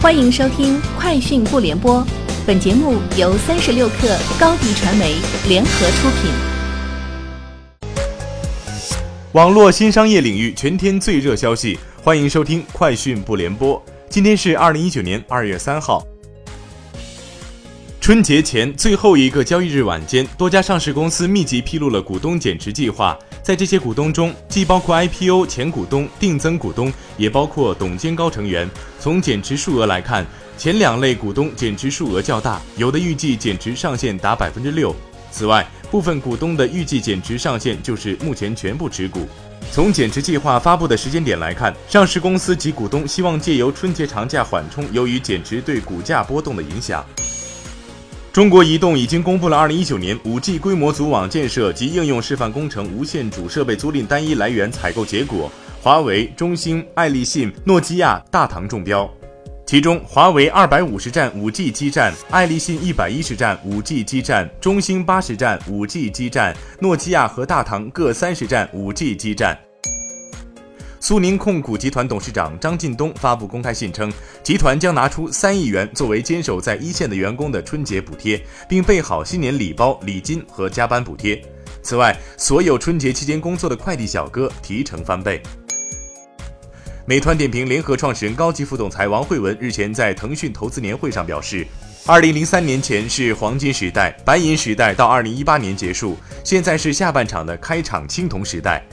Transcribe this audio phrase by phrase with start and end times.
[0.00, 1.96] 欢迎收听《快讯不联播》，
[2.46, 5.16] 本节目由三十六克高低传媒
[5.48, 6.30] 联合出品。
[9.32, 13.76] 网络新商业领域全天最热消息，欢迎收听《快讯不联播》。
[14.08, 16.00] 今天是二零一九年二月三号。
[18.08, 23.14] 春节前最后一个交易日晚间，多家上市公司密集披露了股东减持计划。
[23.42, 28.66] 在这些股东中，既包括 IPO 前股东、定增股东，也包括董监高成员。
[28.98, 34.96] 从减持数额来看，前两类股东减持数额较大，有的预计减持上限达百分之六。
[35.30, 39.28] 此外，部分股东的预计减持上限就是目前全部持股。
[39.70, 47.04] 从减持计划发布的时间点来看，上市公司及股东希望借由春节长假缓冲由于减持对股价波动的影响。
[48.38, 55.50] 中国移动已经公布了二零一九年五 G 规模组网建设及应用示范工程无线主设备租赁单一来源采购结果，
[55.82, 59.12] 华为、中兴、爱立信、诺基亚、大唐中标。
[59.66, 69.58] 其中，华为二百五十站五 G 基站，爱立信一百一十站五 G 基站，中兴八十站五 G 基站，诺基亚和大唐各三十站五 G 基站。
[71.08, 81.42] 苏宁控股集团董事长张近东发布公开信称，集团将拿出三亿元作为坚守在一线的员工的春节补贴，并备好新年礼包、礼金和加班补贴。
[81.82, 85.42] 此外，所有春节期间工作的快递小哥提成翻倍。
[87.06, 91.66] 美团点评联合创始人、高级副总裁王慧文日前在腾讯投资年会上表示，
[92.04, 98.86] 二零零三年前是黄金时代，白银时代到二零一八年结束，现在是下半场的开场青铜时代。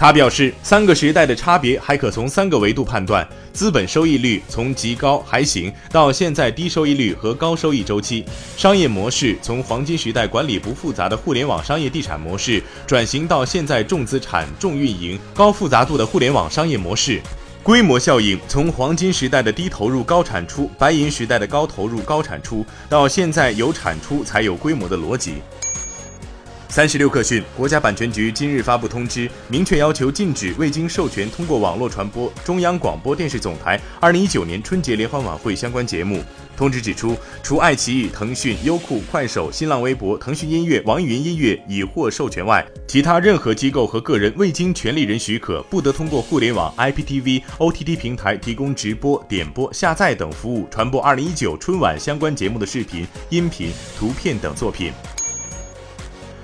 [0.00, 8.24] 他表示，三个时代的差别还可从三个维度判断：资本收益率从极高还行到现在低收益率和高收益周期；
[8.56, 17.20] 商业模式从黄金时代管理不复杂的互联网商业地产模式转型到现在重资产、重运营、高复杂度的互联网商业模式；
[17.62, 25.34] 规模效应从黄金时代的低投入高产出、白银时代的高投入高产出到现在有产出才有规模的逻辑。
[26.70, 36.22] 三十六氪讯，国家版权局今日发布通知，明确要求禁止未经授权通过网络传播中央广播电视总台二零一九年春节联欢晚会相关节目。
[36.56, 54.92] 通知指出，除爱奇艺、腾讯、优酷、快手、新浪微博、腾讯音乐、网易云音乐已获授权外，其他任何机构和个人未经权利人许可，不得通过互联网、IPTV、OTT 平台提供直播、点播、下载等服务传播二零一九春晚相关节目的视频、音频、图片等作品。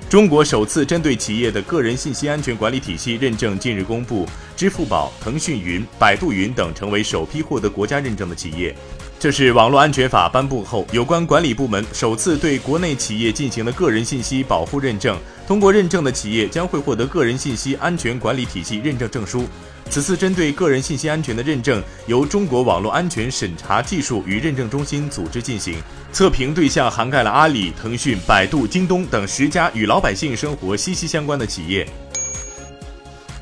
[0.09, 4.25] 中国首次针对企业的个人信息安全管理体系认证近日公布，
[4.56, 8.72] 支付宝、腾讯云、百度云等成为首批获得国家认证的企业。
[9.19, 15.19] 这是网络安全法颁布后，有关管理部门首次对国内企业进行的个人信息保护认证。
[15.44, 19.44] 通过认证的企业将会获得个人信息安全管理体系认证证书。
[19.88, 25.77] 此次针对个人信息安全的认证，由中国网络安全审查技术与认证中心组织进行，
[26.16, 31.87] 测评对象涵盖了阿里、腾讯、百度、京东等十家与老百姓生活息息相关的企业。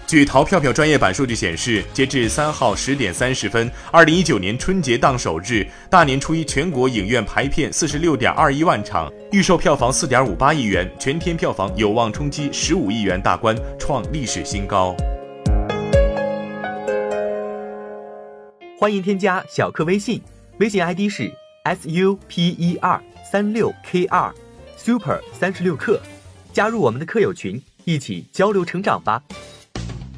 [0.08, 14.96] 据淘票票专业版数据显示，截至三号十点三十分，二零一九年春节档首日，大年初一全国影院排片四十六点二一万场，预售票房四点五八亿元，全天票房有望冲击十五亿元大关，创历史新高。
[18.76, 20.20] 欢迎添加小课微信，
[20.58, 21.32] 微信 ID 是
[21.64, 24.30] s u p e r 三六 k 二
[24.76, 25.98] super 三十六克，
[26.52, 29.22] 加入我们的课友群，一起交流成长吧。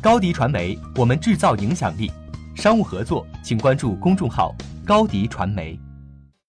[0.03, 2.11] 高迪传媒，我们制造影响力。
[2.57, 4.53] 商务合作，请关注公众号
[4.85, 5.79] 高迪传媒。